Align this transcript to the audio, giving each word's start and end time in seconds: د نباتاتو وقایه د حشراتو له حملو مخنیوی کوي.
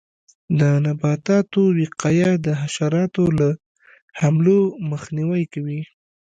د 0.59 0.61
نباتاتو 0.85 1.61
وقایه 1.79 2.31
د 2.45 2.47
حشراتو 2.61 3.23
له 3.39 3.49
حملو 4.19 4.59
مخنیوی 4.91 5.43
کوي. 5.53 5.81